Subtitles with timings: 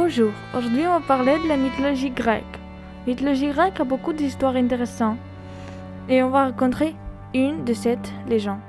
[0.00, 2.44] Bonjour, aujourd'hui on va parler de la mythologie grecque.
[3.04, 5.18] La mythologie grecque a beaucoup d'histoires intéressantes
[6.08, 6.94] et on va raconter
[7.34, 7.98] une de ces
[8.28, 8.60] légendes.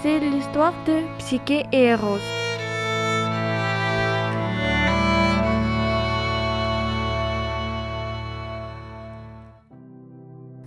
[0.00, 2.45] C'est l'histoire de Psyché et Eros.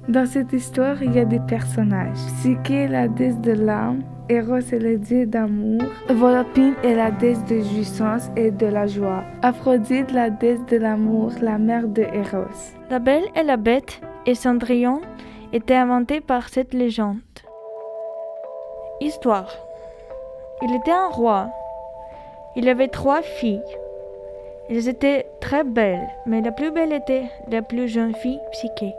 [0.09, 2.17] Dans cette histoire, il y a des personnages.
[2.39, 7.45] Psyché est la déesse de l'âme, Eros est le dieu d'amour, Volopine est la déesse
[7.45, 12.73] de jouissance et de la joie, Aphrodite la déesse de l'amour, la mère de Eros.
[12.89, 15.01] La Belle et la Bête et Cendrillon
[15.53, 17.19] étaient inventés par cette légende.
[19.01, 19.53] Histoire.
[20.63, 21.51] Il était un roi.
[22.55, 23.61] Il avait trois filles.
[24.71, 28.95] Elles étaient très belles, mais la plus belle était la plus jeune fille, Psyché.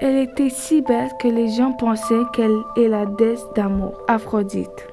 [0.00, 4.86] Elle était si belle que les gens pensaient qu'elle est la déesse d'amour, Aphrodite.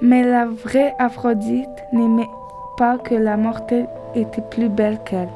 [0.00, 2.28] Mais la vraie Aphrodite n'aimait
[2.76, 5.28] pas que la mortelle était plus belle qu'elle.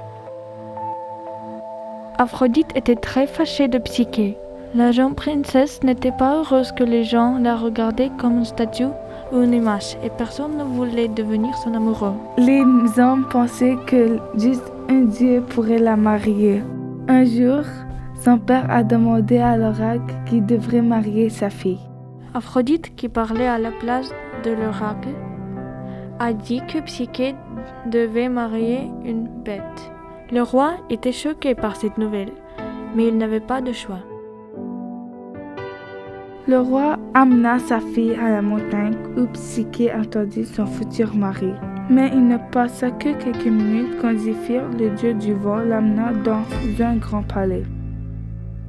[2.18, 4.36] Aphrodite était très fâchée de Psyché.
[4.74, 8.90] La jeune princesse n'était pas heureuse que les gens la regardaient comme une statue
[9.32, 12.14] ou une image et personne ne voulait devenir son amoureux.
[12.38, 12.64] Les
[12.98, 16.60] hommes pensaient que juste un dieu pourrait la marier.
[17.08, 17.64] Un jour,
[18.24, 21.80] son père a demandé à l'oracle qui devrait marier sa fille.
[22.34, 25.08] Aphrodite, qui parlait à la place de l'oracle,
[26.20, 27.34] a dit que Psyché
[27.90, 29.92] devait marier une bête.
[30.30, 32.32] Le roi était choqué par cette nouvelle,
[32.94, 34.00] mais il n'avait pas de choix.
[36.46, 41.52] Le roi amena sa fille à la montagne où Psyché attendit son futur mari.
[41.90, 46.44] Mais il ne passa que quelques minutes quand Zéphyr, le dieu du vent, l'amena dans
[46.80, 47.64] un grand palais.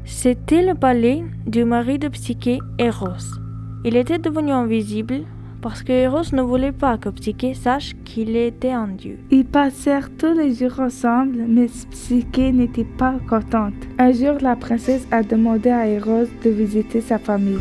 [0.05, 3.39] C'était le palais du mari de Psyché, Eros.
[3.85, 5.21] Il était devenu invisible
[5.61, 9.17] parce que Eros ne voulait pas que Psyché sache qu'il était un dieu.
[9.31, 13.73] Ils passèrent tous les jours ensemble, mais Psyché n'était pas contente.
[13.97, 17.59] Un jour, la princesse a demandé à Eros de visiter sa famille.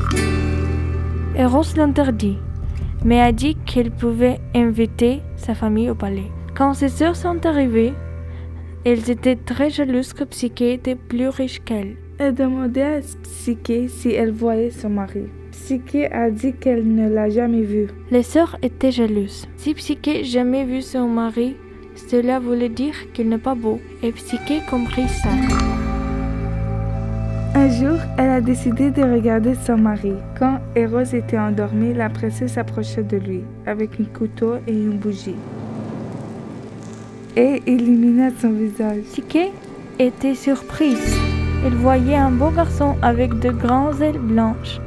[1.37, 2.39] Eros l'interdit,
[3.05, 6.31] mais a dit qu'elle pouvait inviter sa famille au palais.
[6.57, 7.95] Quand ses sœurs sont arrivées,
[8.85, 11.97] elles étaient très jalouses que Psyché était plus riche qu'elles.
[12.25, 15.25] Elle demandait à Psyché si elle voyait son mari.
[15.51, 17.89] Psyché a dit qu'elle ne l'a jamais vu.
[18.13, 19.49] Les sœurs étaient jalouses.
[19.57, 21.57] Si Psyché jamais vu son mari,
[21.97, 25.31] cela voulait dire qu'il n'est pas beau, et Psyché comprit ça.
[27.57, 30.13] Un jour, elle a décidé de regarder son mari.
[30.39, 35.35] Quand Eros était endormi, la princesse s'approcha de lui avec un couteau et une bougie
[37.37, 39.03] et illumina son visage.
[39.11, 39.51] Psyché
[39.99, 41.32] était surprise.
[41.65, 44.81] Elle voyait un beau garçon avec de grandes ailes blanches.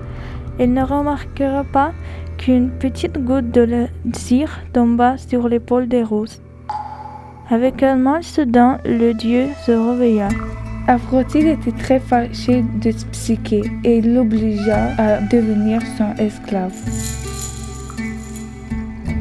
[0.60, 1.92] Elle ne remarquera pas
[2.38, 6.42] qu'une petite goutte de cire tomba sur l'épaule des roses.
[7.50, 10.30] Avec un mal soudain, le dieu se réveilla.
[10.88, 16.74] Aphrodite était très fâchée de Psyché et l'obligea à devenir son esclave.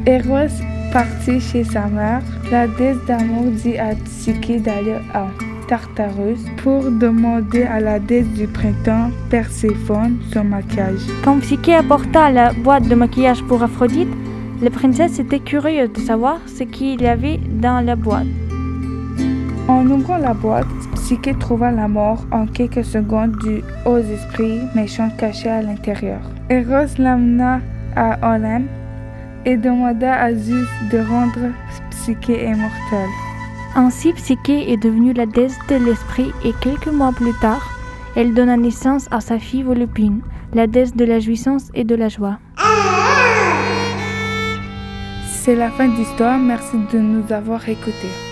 [0.05, 0.61] Eros
[0.91, 2.21] partit chez sa mère.
[2.51, 5.25] La déesse d'amour dit à Psyché d'aller à
[5.67, 11.01] Tartarus pour demander à la déesse du printemps, Perséphone, son maquillage.
[11.23, 14.09] Quand Psyché apporta la boîte de maquillage pour Aphrodite,
[14.61, 18.27] la princesse était curieuse de savoir ce qu'il y avait dans la boîte.
[19.67, 25.11] En ouvrant la boîte, Psyché trouva la mort en quelques secondes du aux esprits méchants
[25.17, 26.21] cachés à l'intérieur.
[26.49, 27.59] Eros l'amena
[27.95, 28.69] à Olympe
[29.45, 31.51] et demanda à Zeus de rendre
[31.91, 33.24] Psyché immortelle.
[33.77, 37.61] Ainsi, Psyché est devenue la déesse de l'esprit et quelques mois plus tard,
[38.15, 40.21] elle donna naissance à sa fille Volupine,
[40.53, 42.39] la déesse de la jouissance et de la joie.
[45.25, 48.24] C'est la fin de l'histoire, merci de nous avoir écoutés.